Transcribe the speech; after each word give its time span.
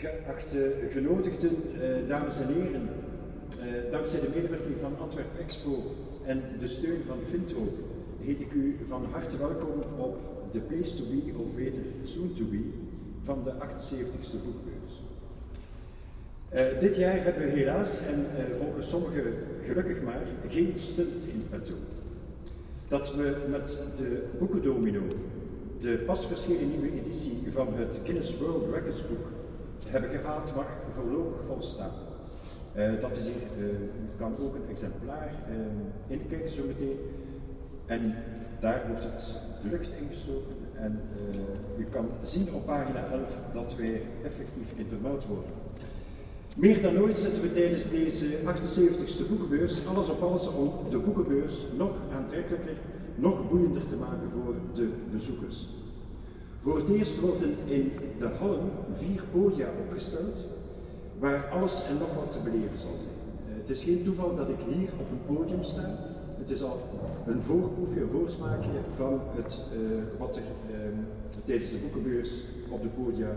Geachte 0.00 0.72
genodigden, 0.90 1.50
eh, 1.80 2.08
dames 2.08 2.40
en 2.40 2.46
heren, 2.54 2.88
eh, 3.60 3.90
dankzij 3.90 4.20
de 4.20 4.28
medewerking 4.34 4.80
van 4.80 4.98
Antwerp 4.98 5.38
Expo 5.38 5.94
en 6.24 6.42
de 6.58 6.68
steun 6.68 7.02
van 7.06 7.18
Finto 7.30 7.72
heet 8.18 8.40
ik 8.40 8.52
u 8.52 8.76
van 8.86 9.04
harte 9.10 9.36
welkom 9.36 9.82
op 9.98 10.20
The 10.52 10.58
Place 10.58 10.96
to 10.96 11.02
Be, 11.10 11.38
of 11.38 11.54
beter 11.54 11.82
Soon 12.04 12.32
to 12.34 12.44
Be, 12.44 12.60
van 13.22 13.44
de 13.44 13.50
78ste 13.50 14.36
boekbeurs. 14.36 15.02
Eh, 16.48 16.80
dit 16.80 16.96
jaar 16.96 17.24
hebben 17.24 17.42
we 17.42 17.50
helaas, 17.50 17.98
en 17.98 18.26
eh, 18.36 18.44
volgens 18.58 18.88
sommigen 18.88 19.34
gelukkig 19.66 20.02
maar, 20.02 20.22
geen 20.48 20.72
stunt 20.74 21.22
in 21.22 21.44
petto. 21.50 21.74
Dat 22.88 23.14
we 23.14 23.36
met 23.50 23.78
de 23.96 24.22
boekendomino 24.38 25.00
de 25.80 25.98
pas 26.06 26.26
verschenen 26.26 26.70
nieuwe 26.70 27.00
editie 27.00 27.38
van 27.50 27.74
het 27.74 28.00
Guinness 28.04 28.38
World 28.38 28.74
Records 28.74 29.08
boek 29.08 29.26
hebben 29.88 30.10
gehaald 30.10 30.54
mag 30.54 30.66
voorlopig 30.92 31.46
volstaan. 31.46 31.90
Uh, 32.76 33.00
dat 33.00 33.16
is 33.16 33.24
hier, 33.24 33.66
u 33.66 33.90
kan 34.16 34.34
ook 34.40 34.54
een 34.54 34.68
exemplaar 34.68 35.32
uh, 35.50 36.16
inkijken 36.18 36.50
zo 36.50 36.62
meteen. 36.66 36.98
En 37.86 38.14
daar 38.60 38.84
wordt 38.88 39.04
het 39.04 39.40
de 39.62 39.68
lucht 39.68 39.92
ingestoken 40.00 40.56
en 40.74 41.00
u 41.78 41.84
kan 41.84 42.08
zien 42.22 42.54
op 42.54 42.66
pagina 42.66 43.06
11 43.10 43.20
dat 43.52 43.76
wij 43.76 44.02
effectief 44.24 44.72
in 44.76 44.88
vermeld 44.88 45.26
worden. 45.26 45.50
Meer 46.56 46.82
dan 46.82 46.98
ooit 46.98 47.18
zetten 47.18 47.42
we 47.42 47.50
tijdens 47.50 47.90
deze 47.90 48.26
78ste 48.26 49.28
boekenbeurs 49.28 49.86
alles 49.86 50.08
op 50.08 50.22
alles 50.22 50.48
om 50.48 50.72
de 50.90 50.98
boekenbeurs 50.98 51.66
nog 51.76 51.90
aantrekkelijker, 52.12 52.76
nog 53.14 53.48
boeiender 53.48 53.86
te 53.86 53.96
maken 53.96 54.30
voor 54.30 54.54
de 54.74 54.88
bezoekers. 55.12 55.68
Voor 56.62 56.76
het 56.76 56.88
eerst 56.88 57.20
worden 57.20 57.54
in 57.64 57.92
de 58.18 58.26
hallen 58.26 58.70
vier 58.94 59.22
podia 59.32 59.66
opgesteld 59.86 60.44
waar 61.18 61.48
alles 61.48 61.84
en 61.88 61.98
nog 61.98 62.14
wat 62.14 62.30
te 62.30 62.38
beleven 62.38 62.78
zal 62.78 62.96
zijn. 62.96 63.14
Uh, 63.48 63.60
het 63.60 63.70
is 63.70 63.84
geen 63.84 64.04
toeval 64.04 64.36
dat 64.36 64.48
ik 64.48 64.58
hier 64.68 64.88
op 64.98 65.06
een 65.10 65.36
podium 65.36 65.62
sta. 65.62 65.98
Het 66.38 66.50
is 66.50 66.62
al 66.62 66.80
een 67.26 67.42
voorproefje, 67.42 68.00
een 68.00 68.10
voorsmaakje 68.10 68.70
van 68.94 69.20
het, 69.34 69.62
uh, 69.72 69.78
wat 70.18 70.36
er 70.36 70.42
uh, 70.70 70.76
tijdens 71.46 71.70
de 71.70 71.78
boekenbeurs 71.78 72.42
op 72.70 72.82
de 72.82 72.88
podia 72.88 73.28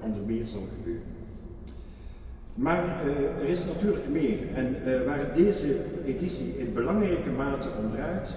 onder 0.00 0.22
meer 0.26 0.46
zal 0.46 0.62
gebeuren. 0.76 1.02
Maar 2.54 2.84
uh, 3.06 3.42
er 3.42 3.48
is 3.48 3.66
natuurlijk 3.66 4.08
meer. 4.08 4.38
En 4.54 4.76
waar 5.06 5.34
deze 5.34 5.76
editie 6.06 6.58
in 6.58 6.74
belangrijke 6.74 7.30
mate 7.30 7.68
om 7.82 7.90
draait, 7.90 8.34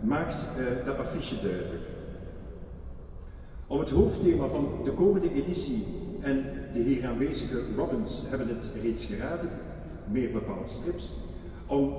maakt 0.00 0.46
de 0.84 0.94
affiche 0.96 1.34
duidelijk. 1.42 1.99
Om 3.70 3.78
het 3.78 3.90
hoofdthema 3.90 4.48
van 4.48 4.68
de 4.84 4.92
komende 4.92 5.34
editie, 5.34 5.84
en 6.20 6.44
de 6.72 6.78
hier 6.78 7.06
aanwezige 7.06 7.62
Robbins 7.76 8.22
hebben 8.26 8.48
het 8.48 8.70
reeds 8.82 9.04
geraden, 9.04 9.50
meer 10.12 10.32
bepaald 10.32 10.70
strips, 10.70 11.14
om 11.66 11.94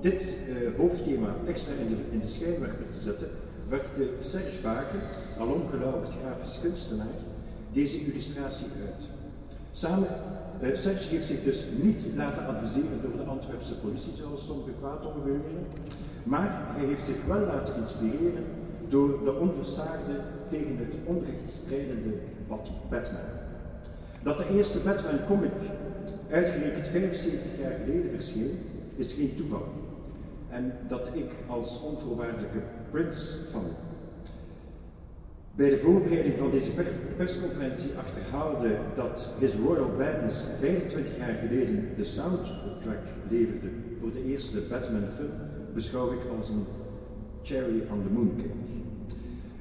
dit 0.00 0.36
uh, 0.48 0.76
hoofdthema 0.76 1.34
extra 1.46 1.72
in 1.74 1.88
de, 1.88 1.96
in 2.10 2.28
schijnwerper 2.28 2.88
te 2.88 2.98
zetten, 2.98 3.28
werkte 3.68 4.08
Serge 4.20 4.60
Baken, 4.60 5.00
alom 5.38 5.62
grafisch 6.20 6.60
kunstenaar, 6.60 7.14
deze 7.72 7.98
illustratie 8.06 8.66
uit. 8.86 9.08
Samen, 9.72 10.08
uh, 10.62 10.68
Serge 10.74 11.08
heeft 11.08 11.26
zich 11.26 11.42
dus 11.42 11.66
niet 11.82 12.06
laten 12.16 12.46
adviseren 12.46 13.00
door 13.02 13.16
de 13.16 13.30
Antwerpse 13.30 13.74
politie, 13.74 14.14
zoals 14.14 14.46
sommige 14.46 14.72
beweren, 15.14 15.66
maar 16.22 16.62
hij 16.76 16.86
heeft 16.86 17.06
zich 17.06 17.24
wel 17.26 17.46
laten 17.46 17.76
inspireren 17.76 18.44
door 18.90 19.24
de 19.24 19.34
onversaagde 19.34 20.20
tegen 20.48 20.76
het 20.76 20.89
onrechtstrijdende 21.10 22.12
Batman. 22.90 23.20
Dat 24.22 24.38
de 24.38 24.48
eerste 24.54 24.78
Batman 24.78 25.24
comic 25.26 25.50
uitgerekend 26.30 26.86
75 26.88 27.50
jaar 27.60 27.72
geleden 27.84 28.10
verscheen, 28.10 28.58
is 28.96 29.14
geen 29.14 29.34
toeval. 29.36 29.64
En 30.48 30.72
dat 30.88 31.10
ik 31.14 31.32
als 31.46 31.82
onvoorwaardelijke 31.82 32.58
Prince 32.90 33.36
van 33.50 33.64
bij 35.54 35.70
de 35.70 35.78
voorbereiding 35.78 36.38
van 36.38 36.50
deze 36.50 36.70
persconferentie 37.16 37.90
achterhaalde 37.98 38.78
dat 38.94 39.30
His 39.38 39.54
Royal 39.54 39.90
Badness 39.98 40.44
25 40.60 41.16
jaar 41.16 41.34
geleden 41.34 41.88
de 41.96 42.04
soundtrack 42.04 43.04
leverde 43.28 43.68
voor 44.00 44.12
de 44.12 44.24
eerste 44.24 44.60
Batman-film, 44.60 45.30
beschouw 45.74 46.12
ik 46.12 46.20
als 46.36 46.48
een 46.48 46.64
cherry 47.42 47.82
on 47.92 48.02
the 48.02 48.12
moon 48.12 48.32
cake. 48.36 48.70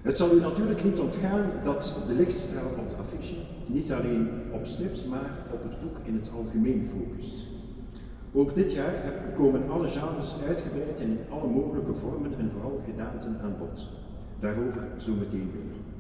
Het 0.02 0.18
zal 0.18 0.36
u 0.36 0.40
natuurlijk 0.40 0.84
niet 0.84 1.00
ontgaan 1.00 1.52
dat 1.64 1.96
de 2.08 2.14
lichtstraal 2.14 2.70
op 2.78 2.90
de 2.90 2.96
affiche 2.96 3.36
niet 3.66 3.92
alleen 3.92 4.30
op 4.52 4.66
strips, 4.66 5.06
maar 5.06 5.32
op 5.54 5.64
het 5.64 5.80
boek 5.82 5.98
in 6.04 6.16
het 6.16 6.32
algemeen 6.38 6.88
focust. 6.88 7.36
Ook 8.34 8.56
dit 8.56 8.74
jaar 8.74 8.94
komen 9.36 9.70
alle 9.70 9.88
genres 9.88 10.36
uitgebreid 10.48 11.00
in 11.00 11.20
alle 11.30 11.48
mogelijke 11.48 11.94
vormen 11.94 12.32
en 12.40 12.52
vooral 12.52 12.82
gedaanten 12.86 13.40
aan 13.44 13.56
bod. 13.58 13.88
Daarover 14.40 14.88
zo 14.98 15.14
meteen 15.14 15.52
weer. 15.52 15.99